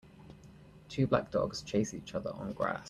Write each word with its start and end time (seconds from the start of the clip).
Two 0.89 1.05
black 1.05 1.29
dogs 1.29 1.61
chase 1.61 1.93
each 1.93 2.15
other 2.15 2.31
on 2.33 2.53
grass. 2.53 2.79